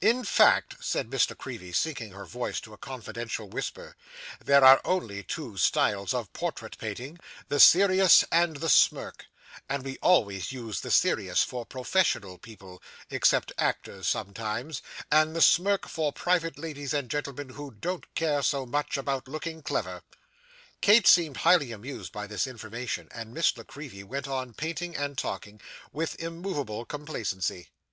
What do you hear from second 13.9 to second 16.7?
sometimes), and the smirk for private